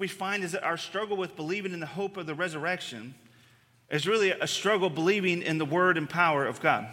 [0.00, 3.14] we find is that our struggle with believing in the hope of the resurrection
[3.90, 6.88] is really a struggle believing in the word and power of God.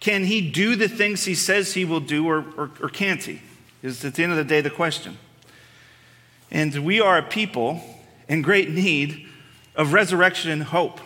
[0.00, 3.42] Can he do the things he says he will do, or, or, or can't he?
[3.82, 5.18] Is at the end of the day the question.
[6.50, 7.82] And we are a people
[8.28, 9.26] in great need
[9.76, 11.00] of resurrection hope.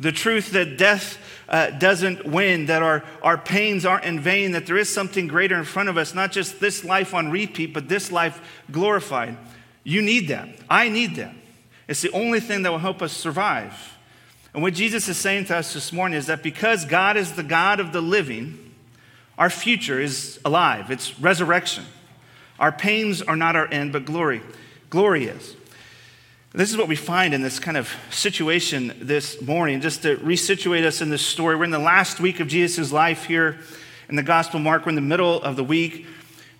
[0.00, 1.18] The truth that death
[1.48, 5.56] uh, doesn't win, that our, our pains aren't in vain, that there is something greater
[5.56, 8.40] in front of us, not just this life on repeat, but this life
[8.70, 9.36] glorified.
[9.88, 10.50] You need that.
[10.68, 11.34] I need that.
[11.88, 13.72] It's the only thing that will help us survive.
[14.52, 17.42] And what Jesus is saying to us this morning is that because God is the
[17.42, 18.74] God of the living,
[19.38, 21.86] our future is alive, it's resurrection.
[22.58, 24.42] Our pains are not our end, but glory.
[24.90, 25.56] Glory is.
[26.52, 30.84] This is what we find in this kind of situation this morning, just to resituate
[30.84, 31.56] us in this story.
[31.56, 33.58] We're in the last week of Jesus' life here
[34.10, 34.84] in the Gospel Mark.
[34.84, 36.04] We're in the middle of the week.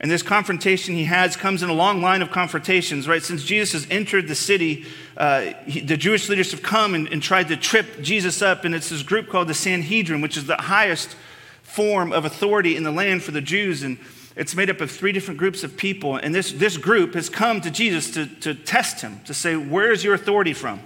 [0.01, 3.23] And this confrontation he has comes in a long line of confrontations, right?
[3.23, 7.21] Since Jesus has entered the city, uh, he, the Jewish leaders have come and, and
[7.21, 8.65] tried to trip Jesus up.
[8.65, 11.17] And it's this group called the Sanhedrin, which is the highest
[11.63, 13.83] form of authority in the land for the Jews.
[13.83, 13.99] And
[14.37, 16.17] it's made up of three different groups of people.
[16.17, 20.05] And this, this group has come to Jesus to, to test him, to say, Where's
[20.05, 20.81] your authority from?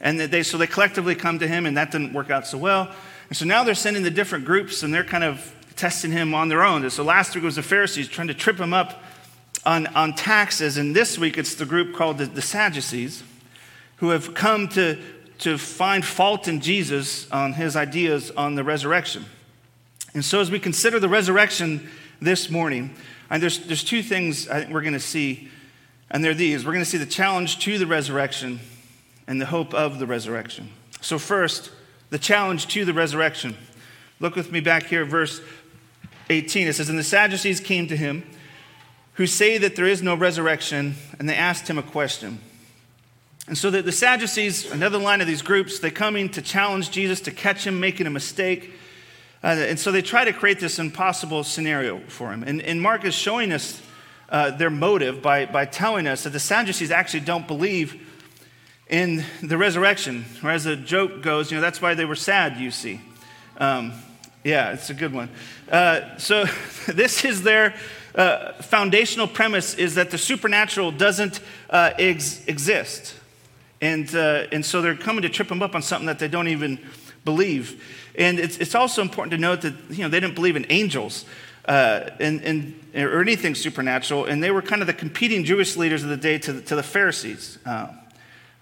[0.00, 2.94] And they, so they collectively come to him, and that didn't work out so well.
[3.30, 6.48] And so now they're sending the different groups, and they're kind of testing him on
[6.48, 6.88] their own.
[6.90, 9.02] So last week was the Pharisees trying to trip him up
[9.64, 10.76] on, on taxes.
[10.76, 13.22] And this week it's the group called the, the Sadducees
[13.96, 14.98] who have come to,
[15.38, 19.24] to find fault in Jesus on his ideas on the resurrection.
[20.12, 21.88] And so as we consider the resurrection
[22.20, 22.94] this morning,
[23.30, 25.48] and there's, there's two things I think we're going to see,
[26.10, 26.64] and they're these.
[26.64, 28.60] We're going to see the challenge to the resurrection
[29.26, 30.70] and the hope of the resurrection.
[31.00, 31.70] So, first,
[32.10, 33.56] the challenge to the resurrection.
[34.20, 35.40] Look with me back here, verse
[36.30, 38.24] 18, it says, And the Sadducees came to him
[39.14, 42.40] who say that there is no resurrection, and they asked him a question.
[43.46, 46.90] And so the, the Sadducees, another line of these groups, they come in to challenge
[46.90, 48.72] Jesus, to catch him making a mistake.
[49.42, 52.42] Uh, and so they try to create this impossible scenario for him.
[52.42, 53.82] And, and Mark is showing us
[54.30, 58.00] uh, their motive by, by telling us that the Sadducees actually don't believe
[58.88, 60.24] in the resurrection.
[60.42, 63.00] Or as the joke goes, you know, that's why they were sad, you see.
[63.58, 63.92] Um,
[64.44, 65.30] yeah, it's a good one.
[65.70, 66.44] Uh, so
[66.86, 67.74] this is their
[68.14, 71.40] uh, foundational premise is that the supernatural doesn't
[71.70, 73.16] uh, ex- exist.
[73.80, 76.48] And, uh, and so they're coming to trip them up on something that they don't
[76.48, 76.78] even
[77.24, 77.82] believe.
[78.16, 81.24] And it's, it's also important to note that you know, they didn't believe in angels
[81.66, 84.26] uh, and, and, or anything supernatural.
[84.26, 86.76] And they were kind of the competing Jewish leaders of the day to the, to
[86.76, 87.58] the Pharisees.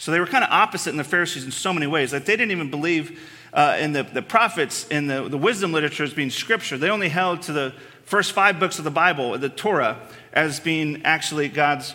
[0.02, 2.12] So they were kind of opposite in the Pharisees in so many ways.
[2.12, 3.20] Like they didn't even believe
[3.52, 6.76] uh, in the, the prophets and the, the wisdom literature as being scripture.
[6.76, 7.72] They only held to the
[8.04, 10.00] first five books of the Bible, the Torah,
[10.32, 11.94] as being actually God's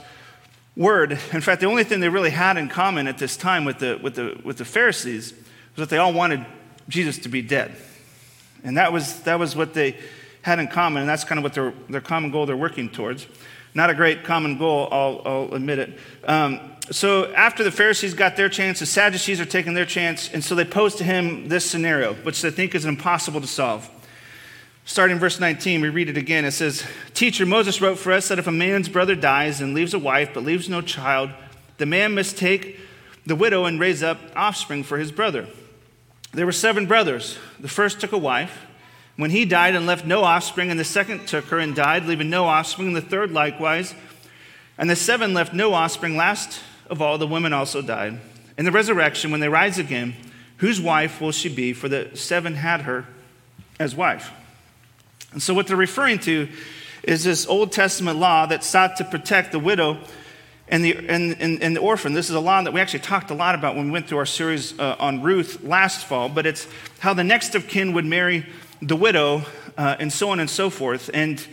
[0.78, 1.12] word.
[1.34, 4.00] In fact, the only thing they really had in common at this time with the,
[4.02, 6.46] with the, with the Pharisees was that they all wanted
[6.88, 7.76] Jesus to be dead.
[8.64, 9.98] And that was, that was what they
[10.44, 13.28] had in common, and that's kind of what their, their common goal they're working towards.
[13.74, 16.00] Not a great common goal, I'll, I'll admit it.
[16.24, 20.44] Um, so after the Pharisees got their chance, the Sadducees are taking their chance, and
[20.44, 23.90] so they pose to him this scenario, which they think is impossible to solve.
[24.86, 26.46] Starting in verse 19, we read it again.
[26.46, 29.94] It says, Teacher, Moses wrote for us that if a man's brother dies and leaves
[29.94, 31.30] a wife but leaves no child,
[31.78, 32.80] the man must take
[33.26, 35.46] the widow and raise up offspring for his brother.
[36.32, 37.38] There were seven brothers.
[37.60, 38.66] The first took a wife.
[39.18, 42.30] When he died and left no offspring, and the second took her and died, leaving
[42.30, 43.94] no offspring, and the third likewise.
[44.78, 46.16] And the seven left no offspring.
[46.16, 48.20] Last of all, the women also died.
[48.58, 50.16] In the resurrection, when they rise again,
[50.58, 51.74] whose wife will she be?
[51.74, 53.06] For the seven had her
[53.80, 54.32] as wife.
[55.32, 56.48] And so, what they're referring to
[57.04, 60.00] is this Old Testament law that sought to protect the widow
[60.68, 62.14] and the, and, and, and the orphan.
[62.14, 64.18] This is a law that we actually talked a lot about when we went through
[64.18, 66.68] our series uh, on Ruth last fall, but it's
[67.00, 68.46] how the next of kin would marry
[68.82, 69.44] the widow
[69.78, 71.10] uh, and so on and so forth.
[71.14, 71.46] And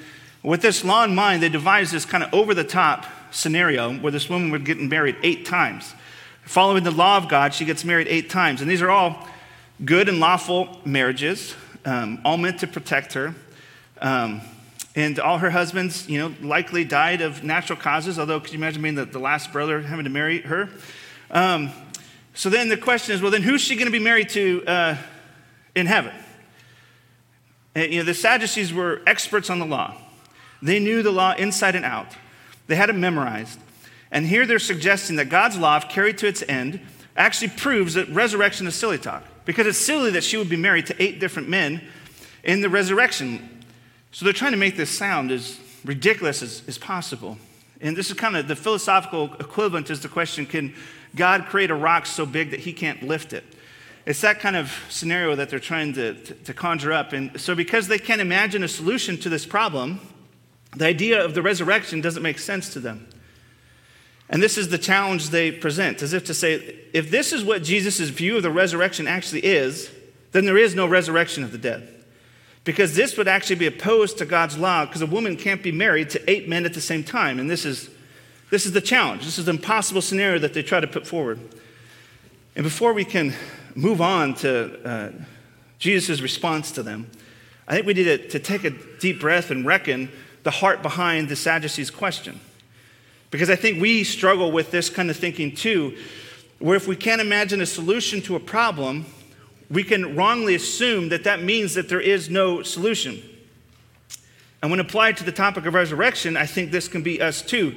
[0.42, 4.12] with this law in mind, they devised this kind of over the top scenario where
[4.12, 5.92] this woman would get married eight times.
[6.44, 8.60] Following the law of God, she gets married eight times.
[8.60, 9.26] And these are all
[9.84, 11.54] good and lawful marriages,
[11.84, 13.34] um, all meant to protect her.
[14.00, 14.40] Um,
[14.94, 18.82] and all her husbands, you know, likely died of natural causes, although could you imagine
[18.82, 20.68] being the, the last brother having to marry her?
[21.30, 21.70] Um,
[22.34, 24.96] so then the question is well, then who's she going to be married to uh,
[25.74, 26.12] in heaven?
[27.74, 29.96] And, you know, the Sadducees were experts on the law,
[30.62, 32.08] they knew the law inside and out.
[32.66, 33.58] They had it memorized.
[34.10, 36.80] And here they're suggesting that God's law, if carried to its end,
[37.16, 39.24] actually proves that resurrection is silly talk.
[39.44, 41.82] Because it's silly that she would be married to eight different men
[42.42, 43.62] in the resurrection.
[44.12, 47.38] So they're trying to make this sound as ridiculous as, as possible.
[47.80, 50.74] And this is kind of the philosophical equivalent is the question can
[51.14, 53.44] God create a rock so big that he can't lift it?
[54.06, 57.12] It's that kind of scenario that they're trying to, to, to, conjure up.
[57.12, 60.00] And so, because they can't imagine a solution to this problem,
[60.76, 63.08] the idea of the resurrection doesn't make sense to them.
[64.28, 67.62] And this is the challenge they present, as if to say, if this is what
[67.62, 69.90] Jesus' view of the resurrection actually is,
[70.32, 71.88] then there is no resurrection of the dead.
[72.64, 76.10] Because this would actually be opposed to God's law, because a woman can't be married
[76.10, 77.38] to eight men at the same time.
[77.38, 77.90] And this is,
[78.50, 79.24] this is the challenge.
[79.24, 81.38] This is the impossible scenario that they try to put forward.
[82.56, 83.34] And before we can
[83.74, 85.10] move on to uh,
[85.78, 87.10] Jesus' response to them,
[87.68, 90.10] I think we need to, to take a deep breath and reckon
[90.44, 92.40] the heart behind the Sadducees' question.
[93.30, 95.96] Because I think we struggle with this kind of thinking too,
[96.60, 99.06] where if we can't imagine a solution to a problem,
[99.70, 103.20] we can wrongly assume that that means that there is no solution.
[104.62, 107.74] And when applied to the topic of resurrection, I think this can be us too.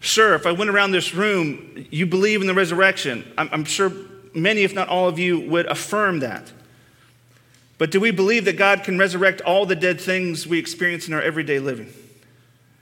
[0.00, 3.32] Sure, if I went around this room, you believe in the resurrection.
[3.38, 3.92] I'm, I'm sure
[4.34, 6.52] many, if not all of you, would affirm that.
[7.82, 11.14] But do we believe that God can resurrect all the dead things we experience in
[11.14, 11.92] our everyday living?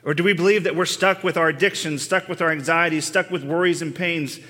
[0.05, 3.31] Or do we believe that we're stuck with our addictions, stuck with our anxieties, stuck
[3.31, 4.41] with worries and pains?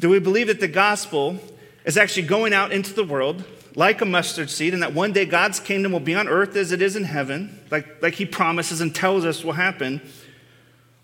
[0.00, 1.38] Do we believe that the gospel
[1.84, 3.44] is actually going out into the world
[3.76, 6.72] like a mustard seed, and that one day God's kingdom will be on earth as
[6.72, 10.00] it is in heaven, like, like He promises and tells us will happen?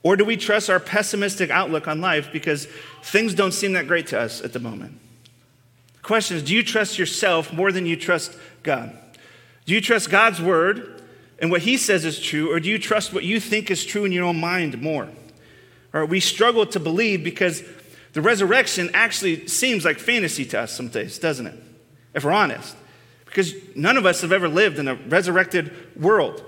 [0.03, 2.67] Or do we trust our pessimistic outlook on life because
[3.05, 4.99] things don't seem that great to us at the moment?
[6.06, 8.97] Question is do you trust yourself more than you trust God?
[9.64, 11.03] Do you trust God's word
[11.41, 14.05] and what He says is true, or do you trust what you think is true
[14.05, 15.08] in your own mind more?
[15.93, 17.64] Or we struggle to believe because
[18.12, 21.61] the resurrection actually seems like fantasy to us some days, doesn't it?
[22.14, 22.76] If we're honest.
[23.25, 26.41] Because none of us have ever lived in a resurrected world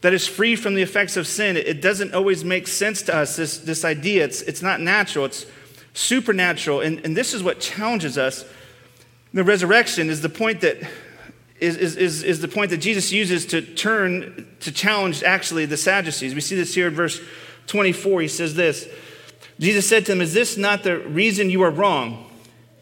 [0.00, 1.58] that is free from the effects of sin.
[1.58, 4.24] It doesn't always make sense to us, this, this idea.
[4.24, 5.44] It's, it's not natural, it's
[5.92, 6.80] supernatural.
[6.80, 8.46] And, and this is what challenges us.
[9.34, 10.78] The resurrection is the point that
[11.58, 16.34] is, is, is, the point that Jesus uses to turn to challenge actually the Sadducees.
[16.34, 17.20] We see this here in verse
[17.68, 18.22] 24.
[18.22, 18.88] He says this
[19.60, 22.28] Jesus said to them, Is this not the reason you are wrong?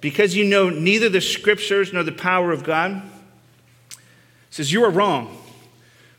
[0.00, 3.02] Because you know neither the scriptures nor the power of God?
[3.90, 3.96] He
[4.48, 5.36] says, You are wrong.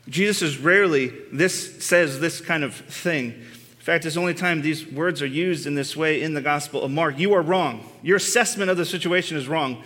[0.08, 3.26] Jesus is rarely this says this kind of thing.
[3.32, 6.40] In fact, it's the only time these words are used in this way in the
[6.40, 7.18] Gospel of Mark.
[7.18, 7.84] You are wrong.
[8.02, 9.82] Your assessment of the situation is wrong.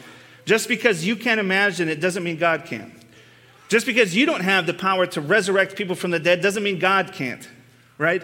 [0.46, 2.92] Just because you can't imagine it doesn't mean God can't.
[3.68, 6.78] Just because you don't have the power to resurrect people from the dead doesn't mean
[6.78, 7.46] God can't,
[7.98, 8.22] right?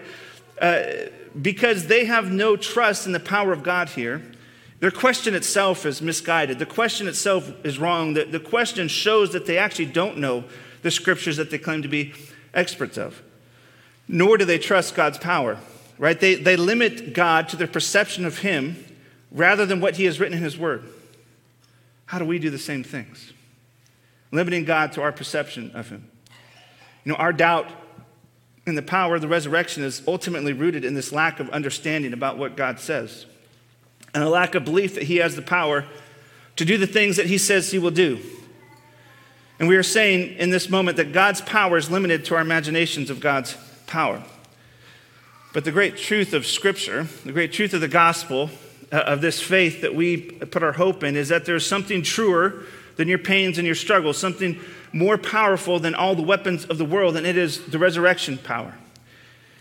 [0.60, 0.84] Uh,
[1.40, 4.22] because they have no trust in the power of God here,
[4.78, 6.60] their question itself is misguided.
[6.60, 8.14] The question itself is wrong.
[8.14, 10.44] The, the question shows that they actually don't know
[10.82, 12.12] the scriptures that they claim to be
[12.54, 13.22] experts of,
[14.06, 15.58] nor do they trust God's power,
[15.98, 16.18] right?
[16.18, 18.84] They, they limit God to their perception of Him
[19.30, 20.84] rather than what He has written in His Word.
[22.12, 23.32] How do we do the same things?
[24.32, 26.10] Limiting God to our perception of Him.
[27.04, 27.70] You know, our doubt
[28.66, 32.36] and the power of the resurrection is ultimately rooted in this lack of understanding about
[32.36, 33.24] what God says
[34.12, 35.86] and a lack of belief that He has the power
[36.56, 38.20] to do the things that He says He will do.
[39.58, 43.08] And we are saying in this moment that God's power is limited to our imaginations
[43.08, 43.56] of God's
[43.86, 44.22] power.
[45.54, 48.50] But the great truth of Scripture, the great truth of the gospel,
[48.92, 52.64] Uh, of this faith that we put our hope in, is that there's something truer
[52.96, 54.60] than your pains and your struggles, something
[54.92, 58.74] more powerful than all the weapons of the world, and it is the resurrection power.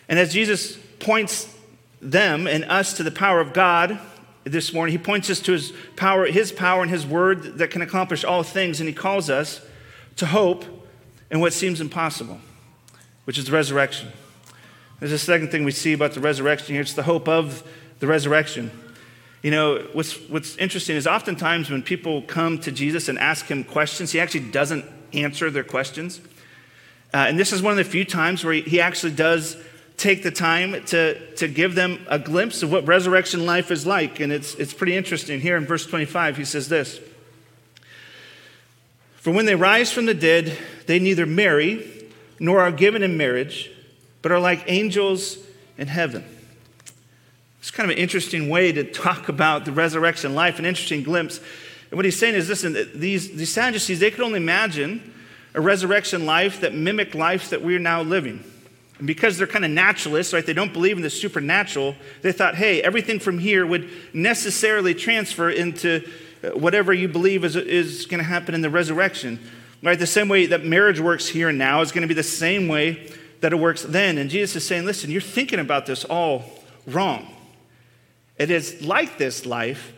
[0.10, 1.56] And as Jesus points
[2.02, 3.98] them and us to the power of God
[4.44, 7.82] this morning, he points us to his power, his power and his word that can
[7.82, 9.62] accomplish all things, and he calls us
[10.18, 10.66] to hope
[11.30, 12.42] in what seems impossible,
[13.24, 14.12] which is the resurrection.
[15.00, 17.64] There's a second thing we see about the resurrection here it's the hope of
[18.00, 18.72] the resurrection.
[19.42, 23.64] You know, what's, what's interesting is oftentimes when people come to Jesus and ask him
[23.64, 26.22] questions, he actually doesn't answer their questions.
[27.14, 29.58] Uh, and this is one of the few times where he, he actually does
[29.98, 34.20] take the time to, to give them a glimpse of what resurrection life is like.
[34.20, 35.42] And it's, it's pretty interesting.
[35.42, 37.00] Here in verse 25, he says this
[39.16, 43.72] For when they rise from the dead, they neither marry nor are given in marriage,
[44.22, 45.38] but are like angels
[45.78, 46.26] in heaven.
[47.62, 51.39] It's kind of an interesting way to talk about the resurrection life, an interesting glimpse.
[51.91, 55.13] And what he's saying is listen, these, these Sadducees, they could only imagine
[55.53, 58.44] a resurrection life that mimicked life that we're now living.
[58.98, 62.56] And because they're kind of naturalists, right, they don't believe in the supernatural, they thought,
[62.56, 66.03] hey, everything from here would necessarily transfer into
[66.44, 69.39] uh, whatever you believe is, is going to happen in the resurrection.
[69.84, 70.00] Right?
[70.00, 72.68] The same way that marriage works here and now is going to be the same
[72.68, 73.08] way
[73.41, 74.18] that it works then.
[74.18, 76.46] And Jesus is saying, listen, you're thinking about this all
[76.88, 77.27] wrong.
[78.42, 79.94] It is like this life,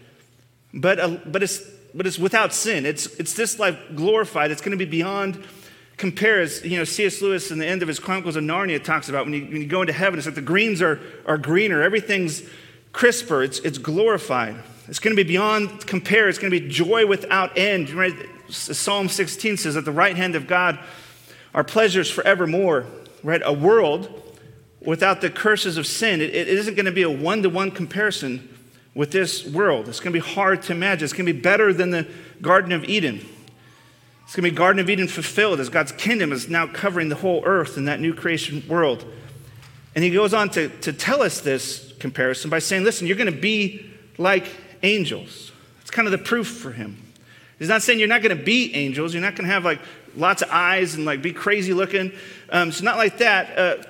[0.73, 1.61] but, uh, but, it's,
[1.95, 2.85] but it's without sin.
[2.85, 4.51] It's, it's this life glorified.
[4.51, 5.41] It's going to be beyond
[5.95, 7.21] compare as you know, C.S.
[7.21, 9.67] Lewis in the end of his Chronicles of Narnia talks about when you, when you
[9.67, 12.43] go into heaven, it's like the greens are, are greener, everything's
[12.91, 14.55] crisper, it's, it's glorified.
[14.89, 17.91] It's going to be beyond compare, it's going to be joy without end.
[17.91, 18.13] Right?
[18.49, 20.77] Psalm 16 says, At the right hand of God
[21.53, 22.85] are pleasures forevermore,
[23.23, 23.41] right?
[23.45, 24.32] A world
[24.85, 26.21] without the curses of sin.
[26.21, 28.49] It, it isn't going to be a one to one comparison
[28.95, 29.89] with this world.
[29.89, 31.03] It's going to be hard to imagine.
[31.03, 32.07] It's going to be better than the
[32.41, 33.25] Garden of Eden.
[34.23, 37.15] It's going to be Garden of Eden fulfilled as God's kingdom is now covering the
[37.15, 39.05] whole earth in that new creation world.
[39.95, 43.33] And he goes on to, to tell us this comparison by saying, listen, you're going
[43.33, 43.85] to be
[44.17, 44.47] like
[44.81, 45.51] angels.
[45.81, 46.97] It's kind of the proof for him.
[47.59, 49.13] He's not saying you're not going to be angels.
[49.13, 49.79] You're not going to have like
[50.15, 52.11] lots of eyes and like be crazy looking.
[52.49, 53.57] Um, it's not like that.
[53.57, 53.83] Uh,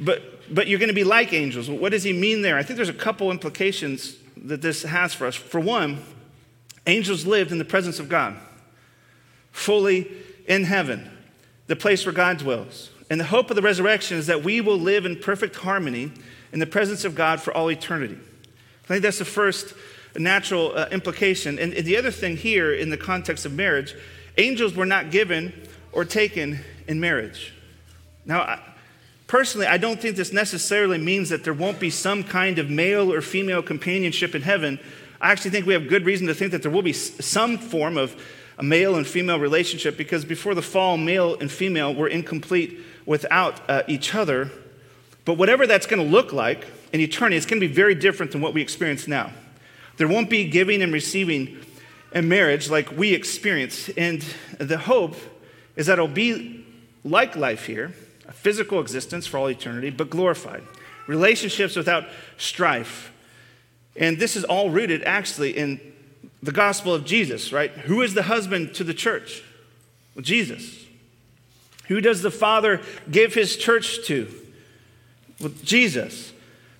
[0.00, 1.70] but but you're going to be like angels.
[1.70, 2.58] What does he mean there?
[2.58, 5.36] I think there's a couple implications that this has for us.
[5.36, 6.02] For one,
[6.86, 8.36] angels lived in the presence of God,
[9.52, 10.10] fully
[10.46, 11.08] in heaven,
[11.68, 12.90] the place where God dwells.
[13.08, 16.12] And the hope of the resurrection is that we will live in perfect harmony
[16.52, 18.18] in the presence of God for all eternity.
[18.84, 19.74] I think that's the first
[20.16, 21.58] natural uh, implication.
[21.58, 23.94] And, and the other thing here in the context of marriage,
[24.36, 25.52] angels were not given
[25.92, 27.52] or taken in marriage.
[28.24, 28.60] Now, I,
[29.30, 33.12] personally, I don't think this necessarily means that there won't be some kind of male
[33.12, 34.80] or female companionship in heaven.
[35.20, 37.96] I actually think we have good reason to think that there will be some form
[37.96, 38.20] of
[38.58, 43.60] a male and female relationship because before the fall, male and female were incomplete without
[43.70, 44.50] uh, each other.
[45.24, 48.32] But whatever that's going to look like in eternity, it's going to be very different
[48.32, 49.30] than what we experience now.
[49.96, 51.56] There won't be giving and receiving
[52.12, 53.90] in marriage like we experience.
[53.90, 54.24] And
[54.58, 55.14] the hope
[55.76, 56.66] is that it'll be
[57.04, 57.92] like life here,
[58.30, 60.62] a physical existence for all eternity, but glorified.
[61.06, 62.04] Relationships without
[62.38, 63.12] strife.
[63.96, 65.80] And this is all rooted actually in
[66.42, 67.70] the gospel of Jesus, right?
[67.70, 69.42] Who is the husband to the church?
[70.14, 70.86] Well, Jesus.
[71.88, 74.32] Who does the Father give his church to?
[75.40, 76.32] Well, Jesus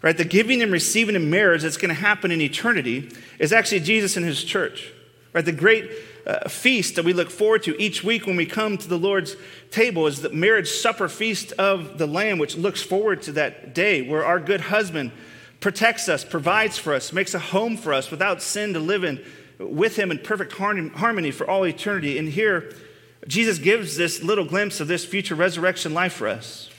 [0.02, 0.16] right?
[0.16, 4.16] The giving and receiving in marriage that's going to happen in eternity is actually Jesus
[4.16, 4.92] and his church,
[5.32, 5.44] right?
[5.44, 5.90] The great
[6.26, 9.36] uh, feast that we look forward to each week when we come to the Lord's
[9.70, 14.06] table is the marriage supper feast of the Lamb, which looks forward to that day
[14.08, 15.12] where our good husband
[15.60, 19.22] protects us, provides for us, makes a home for us without sin to live in
[19.58, 22.18] with him in perfect harmony for all eternity.
[22.18, 22.74] And here,
[23.28, 26.70] Jesus gives this little glimpse of this future resurrection life for us,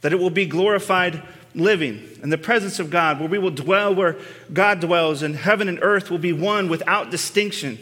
[0.00, 1.22] that it will be glorified
[1.54, 4.16] living in the presence of God, where we will dwell where
[4.52, 7.78] God dwells, and heaven and earth will be one without distinction.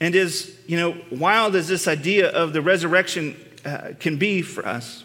[0.00, 4.66] And as you know, wild as this idea of the resurrection uh, can be for
[4.66, 5.04] us,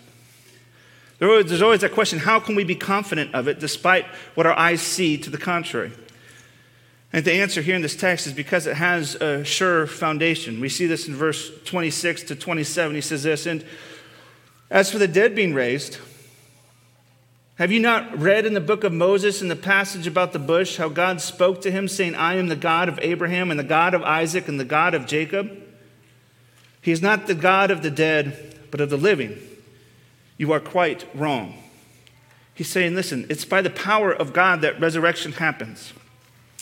[1.19, 4.05] there's always that question how can we be confident of it despite
[4.35, 5.91] what our eyes see to the contrary?
[7.11, 10.59] And the answer here in this text is because it has a sure foundation.
[10.59, 12.95] We see this in verse 26 to 27.
[12.95, 13.65] He says this, and
[14.69, 15.97] as for the dead being raised,
[17.59, 20.77] have you not read in the book of Moses in the passage about the bush
[20.77, 23.93] how God spoke to him, saying, I am the God of Abraham and the God
[23.93, 25.51] of Isaac and the God of Jacob?
[26.81, 29.37] He is not the God of the dead, but of the living.
[30.37, 31.61] You are quite wrong.
[32.55, 35.91] He's saying, listen, it's by the power of God that resurrection happens.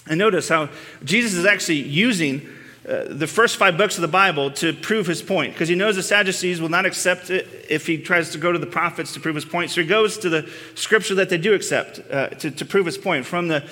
[0.08, 0.70] And notice how
[1.04, 2.50] Jesus is actually using
[2.88, 5.96] uh, the first five books of the Bible to prove his point, because he knows
[5.96, 9.20] the Sadducees will not accept it if he tries to go to the prophets to
[9.20, 9.72] prove his point.
[9.72, 12.98] So he goes to the scripture that they do accept uh, to, to prove his
[12.98, 13.64] point from the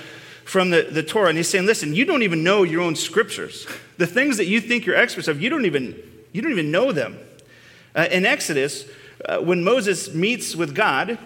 [0.45, 1.29] from the, the Torah.
[1.29, 3.65] And he's saying, listen, you don't even know your own scriptures.
[3.97, 5.95] The things that you think you're experts of, you don't even,
[6.33, 7.17] you don't even know them.
[7.95, 8.85] Uh, in Exodus,
[9.25, 11.17] uh, when Moses meets with God,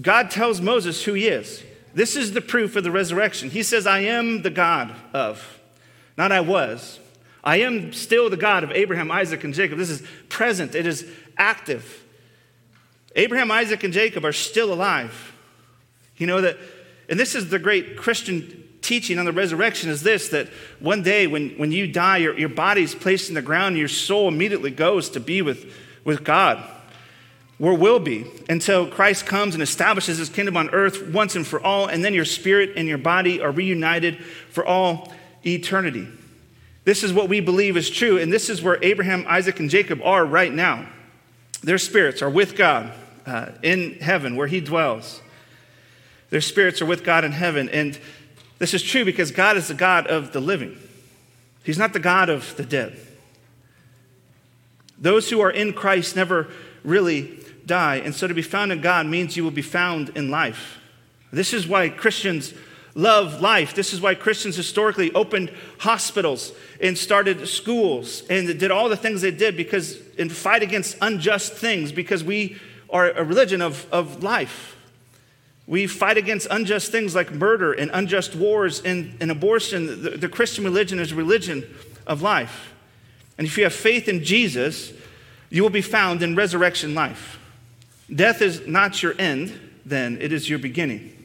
[0.00, 1.62] God tells Moses who he is.
[1.92, 3.50] This is the proof of the resurrection.
[3.50, 5.60] He says, I am the God of,
[6.16, 7.00] not I was.
[7.42, 9.78] I am still the God of Abraham, Isaac, and Jacob.
[9.78, 12.04] This is present, it is active.
[13.16, 15.34] Abraham, Isaac, and Jacob are still alive.
[16.16, 16.56] You know that,
[17.08, 20.48] and this is the great Christian teaching on the resurrection is this that
[20.80, 23.88] one day when, when you die, your, your body is placed in the ground, your
[23.88, 25.72] soul immediately goes to be with,
[26.04, 26.62] with God,
[27.58, 31.60] where will be until Christ comes and establishes his kingdom on earth once and for
[31.60, 35.12] all, and then your spirit and your body are reunited for all
[35.44, 36.08] eternity.
[36.88, 40.00] This is what we believe is true, and this is where Abraham, Isaac, and Jacob
[40.02, 40.88] are right now.
[41.62, 42.94] Their spirits are with God
[43.26, 45.20] uh, in heaven where He dwells.
[46.30, 47.68] Their spirits are with God in heaven.
[47.68, 47.98] And
[48.58, 50.78] this is true because God is the God of the living,
[51.62, 52.98] He's not the God of the dead.
[54.98, 56.48] Those who are in Christ never
[56.84, 57.96] really die.
[57.96, 60.78] And so to be found in God means you will be found in life.
[61.34, 62.54] This is why Christians
[62.98, 63.74] love life.
[63.74, 69.22] This is why Christians historically opened hospitals and started schools and did all the things
[69.22, 72.56] they did because and fight against unjust things because we
[72.90, 74.76] are a religion of, of life.
[75.68, 80.02] We fight against unjust things like murder and unjust wars and, and abortion.
[80.02, 81.72] The, the Christian religion is a religion
[82.04, 82.74] of life.
[83.36, 84.92] And if you have faith in Jesus,
[85.50, 87.38] you will be found in resurrection life.
[88.12, 89.52] Death is not your end,
[89.84, 91.17] then, it is your beginning.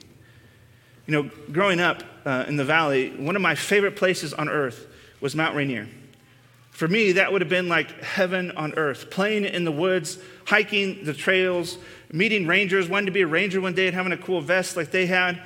[1.05, 4.88] You know, growing up uh, in the valley, one of my favorite places on earth
[5.19, 5.88] was Mount Rainier.
[6.72, 9.12] For me, that would have been like heaven on earth.
[9.12, 11.77] Playing in the woods, hiking the trails,
[12.12, 14.91] meeting rangers, wanting to be a ranger one day and having a cool vest like
[14.91, 15.39] they had.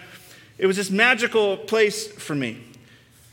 [0.57, 2.63] It was this magical place for me.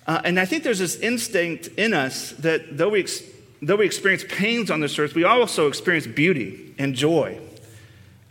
[0.07, 3.23] Uh, and I think there's this instinct in us that though we, ex-
[3.63, 7.39] though we experience pains on this earth, we also experience beauty and joy.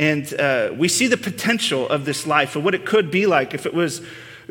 [0.04, 3.54] And uh, we see the potential of this life and what it could be like
[3.54, 4.02] if it was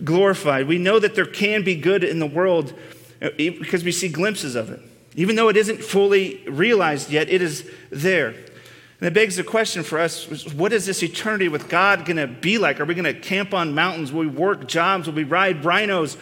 [0.03, 0.67] glorified.
[0.67, 2.73] We know that there can be good in the world
[3.21, 4.81] uh, because we see glimpses of it.
[5.15, 8.29] Even though it isn't fully realized yet, it is there.
[8.29, 12.27] And it begs the question for us what is this eternity with God going to
[12.27, 12.81] be like?
[12.81, 14.11] Are we going to camp on mountains?
[14.11, 15.07] Will we work jobs?
[15.07, 16.17] Will we ride rhinos?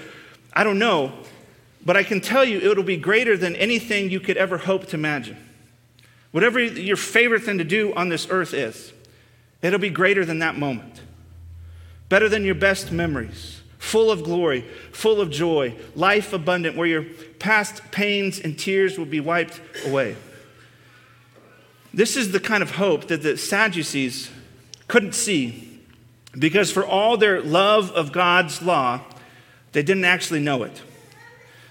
[0.52, 1.12] I don't know.
[1.86, 4.96] But I can tell you it'll be greater than anything you could ever hope to
[4.96, 5.36] imagine.
[6.32, 8.92] Whatever your favorite thing to do on this earth is,
[9.62, 11.00] it'll be greater than that moment.
[12.08, 14.62] Better than your best memories, full of glory,
[14.92, 17.04] full of joy, life abundant, where your
[17.38, 20.16] past pains and tears will be wiped away.
[21.92, 24.30] This is the kind of hope that the Sadducees
[24.88, 25.80] couldn't see
[26.38, 29.00] because, for all their love of God's law,
[29.72, 30.82] they didn't actually know it.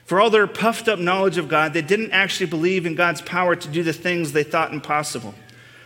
[0.05, 3.55] For all their puffed up knowledge of God, they didn't actually believe in God's power
[3.55, 5.36] to do the things they thought impossible.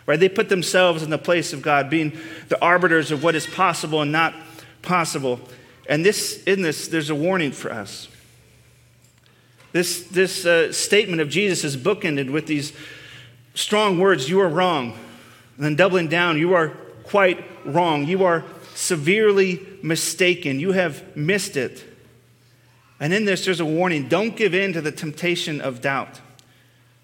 [0.06, 0.20] Right?
[0.20, 2.18] They put themselves in the place of God, being
[2.50, 4.34] the arbiters of what is possible and not
[4.82, 5.40] possible.
[5.88, 8.08] And this, in this, there's a warning for us.
[9.72, 12.74] This, this uh, statement of Jesus is bookended with these
[13.56, 14.98] strong words, you are wrong.
[15.58, 16.70] And then doubling down, you are
[17.04, 18.06] quite wrong.
[18.06, 18.44] You are
[18.76, 20.60] severely mistaken.
[20.60, 21.84] You have missed it.
[23.00, 26.22] And in this, there's a warning don't give in to the temptation of doubt.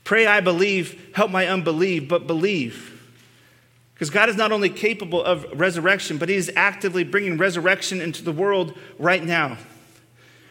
[0.10, 3.00] Pray, I believe, help my unbelief, but believe.
[3.94, 8.24] Because God is not only capable of resurrection, but He is actively bringing resurrection into
[8.24, 9.60] the world right now.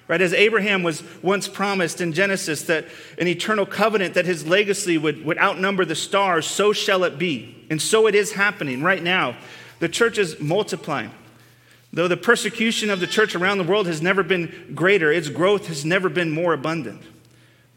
[0.06, 2.86] Right, as Abraham was once promised in Genesis that
[3.18, 7.66] an eternal covenant that his legacy would, would outnumber the stars, so shall it be.
[7.68, 9.36] And so it is happening right now.
[9.80, 11.10] The church is multiplying.
[11.92, 15.66] Though the persecution of the church around the world has never been greater, its growth
[15.66, 17.02] has never been more abundant.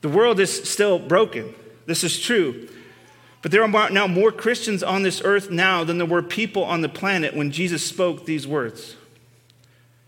[0.02, 1.56] The world is still broken.
[1.92, 2.70] This is true.
[3.42, 6.82] But there are now more Christians on this earth now than there were people on
[6.82, 8.96] the planet when Jesus spoke these words.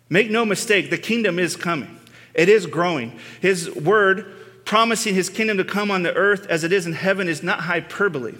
[0.08, 2.00] Make no mistake, the kingdom is coming.
[2.34, 3.20] It is growing.
[3.42, 4.32] His word
[4.64, 7.62] promising his kingdom to come on the earth as it is in heaven is not
[7.62, 8.36] hyperbole.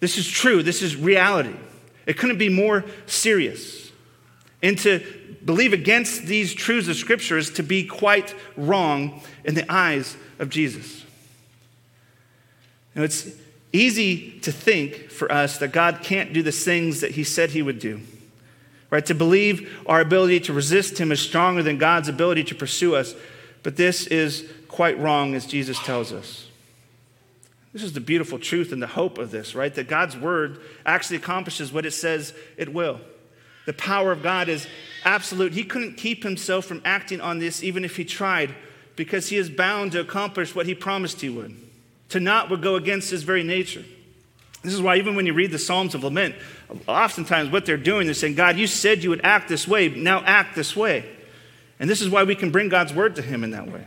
[0.00, 0.62] This is true.
[0.62, 1.54] This is reality.
[2.06, 3.92] It couldn't be more serious.
[4.62, 5.00] And to
[5.44, 10.48] believe against these truths of Scripture is to be quite wrong in the eyes of
[10.48, 11.03] Jesus.
[12.94, 13.28] Now, it's
[13.72, 17.62] easy to think for us that God can't do the things that he said he
[17.62, 18.00] would do.
[18.90, 19.04] Right?
[19.06, 23.14] To believe our ability to resist him is stronger than God's ability to pursue us.
[23.64, 26.48] But this is quite wrong, as Jesus tells us.
[27.72, 29.74] This is the beautiful truth and the hope of this, right?
[29.74, 33.00] That God's word actually accomplishes what it says it will.
[33.66, 34.68] The power of God is
[35.04, 35.54] absolute.
[35.54, 38.54] He couldn't keep himself from acting on this even if he tried,
[38.94, 41.56] because he is bound to accomplish what he promised he would.
[42.10, 43.84] To not would go against his very nature.
[44.62, 46.34] This is why, even when you read the Psalms of Lament,
[46.86, 50.22] oftentimes what they're doing, they're saying, God, you said you would act this way, now
[50.24, 51.04] act this way.
[51.78, 53.84] And this is why we can bring God's word to Him in that way.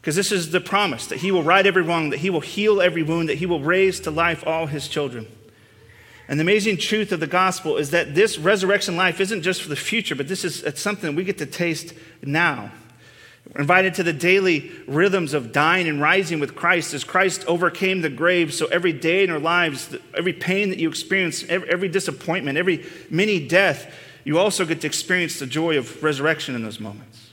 [0.00, 2.82] Because this is the promise that He will right every wrong, that He will heal
[2.82, 5.26] every wound, that He will raise to life all His children.
[6.28, 9.70] And the amazing truth of the gospel is that this resurrection life isn't just for
[9.70, 12.70] the future, but this is something we get to taste now.
[13.54, 18.02] We're invited to the daily rhythms of dying and rising with Christ as Christ overcame
[18.02, 18.52] the grave.
[18.52, 23.46] So every day in our lives, every pain that you experience, every disappointment, every mini
[23.46, 23.92] death,
[24.24, 27.30] you also get to experience the joy of resurrection in those moments.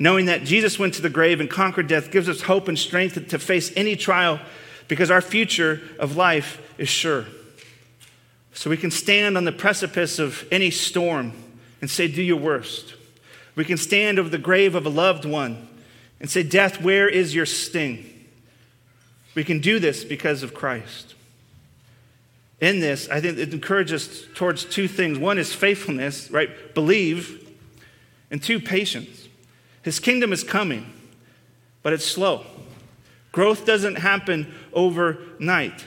[0.00, 3.28] Knowing that Jesus went to the grave and conquered death gives us hope and strength
[3.28, 4.40] to face any trial
[4.88, 7.26] because our future of life is sure.
[8.52, 11.32] So we can stand on the precipice of any storm
[11.80, 12.94] and say, Do your worst.
[13.58, 15.66] We can stand over the grave of a loved one
[16.20, 18.08] and say, Death, where is your sting?
[19.34, 21.16] We can do this because of Christ.
[22.60, 25.18] in this, I think it encourages us towards two things.
[25.18, 26.72] One is faithfulness, right?
[26.72, 27.52] Believe.
[28.30, 29.26] And two, patience.
[29.82, 30.92] His kingdom is coming,
[31.82, 32.46] but it's slow.
[33.32, 35.84] Growth doesn't happen overnight.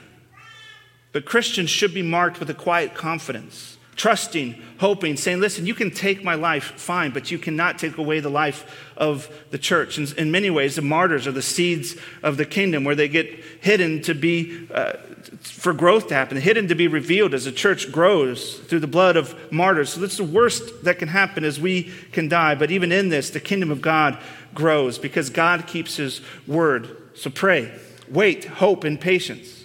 [1.13, 5.91] But Christians should be marked with a quiet confidence, trusting, hoping, saying, Listen, you can
[5.91, 9.97] take my life, fine, but you cannot take away the life of the church.
[9.97, 13.27] And in many ways, the martyrs are the seeds of the kingdom where they get
[13.61, 14.67] hidden to be.
[14.73, 14.93] Uh,
[15.41, 19.15] for growth to happen, hidden to be revealed as the church grows through the blood
[19.15, 19.93] of martyrs.
[19.93, 22.55] So that's the worst that can happen is we can die.
[22.55, 24.17] But even in this, the kingdom of God
[24.53, 26.97] grows because God keeps his word.
[27.15, 27.71] So pray,
[28.09, 29.60] wait, hope, and patience.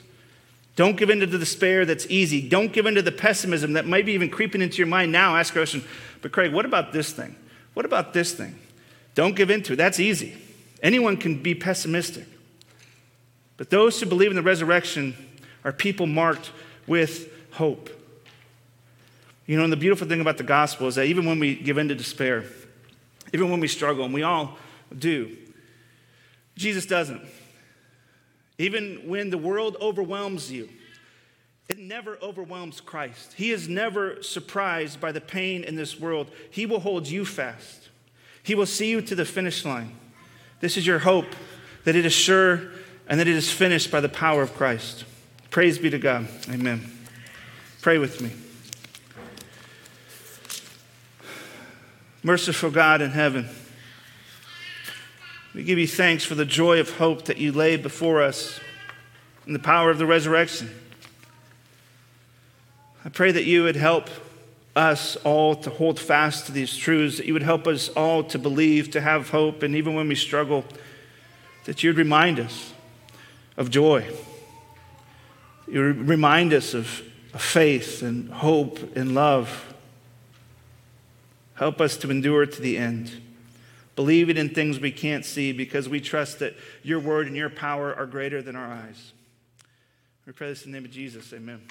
[0.77, 2.47] Don't give in to the despair that's easy.
[2.47, 5.35] Don't give in to the pessimism that might be even creeping into your mind now.
[5.35, 5.83] Ask a question,
[6.21, 7.35] but Craig, what about this thing?
[7.73, 8.59] What about this thing?
[9.15, 9.77] Don't give in to it.
[9.77, 10.37] That's easy.
[10.83, 12.27] Anyone can be pessimistic.
[13.57, 15.17] But those who believe in the resurrection
[15.65, 16.53] are people marked
[16.87, 17.91] with hope.
[19.47, 21.79] You know, and the beautiful thing about the gospel is that even when we give
[21.79, 22.45] in to despair,
[23.33, 24.59] even when we struggle, and we all
[24.97, 25.37] do,
[26.57, 27.23] Jesus doesn't.
[28.59, 30.69] Even when the world overwhelms you,
[31.69, 33.35] it never overwhelms Christ.
[33.35, 36.31] He is never surprised by the pain in this world.
[36.51, 37.88] He will hold you fast.
[38.42, 39.97] He will see you to the finish line.
[40.61, 41.27] This is your hope
[41.85, 42.71] that it is sure
[43.09, 45.05] and that it is finished by the power of Christ.
[45.51, 46.29] Praise be to God.
[46.49, 46.90] Amen.
[47.83, 48.31] Pray with me.
[52.23, 53.49] Merciful God in heaven,
[55.57, 58.61] we give you thanks for the joy of hope that you lay before us
[59.47, 60.69] and the power of the resurrection.
[63.07, 64.11] I pray that you would help
[64.77, 68.38] us all to hold fast to these truths, that you would help us all to
[68.38, 70.62] believe, to have hope, and even when we struggle,
[71.64, 72.75] that you'd remind us
[73.57, 74.07] of joy.
[75.66, 76.87] You remind us of
[77.35, 79.75] faith and hope and love.
[81.55, 83.23] Help us to endure to the end,
[83.97, 87.95] believing in things we can't see because we trust that your word and your power
[87.95, 89.13] are greater than our eyes.
[90.27, 91.33] We pray this in the name of Jesus.
[91.33, 91.63] Amen.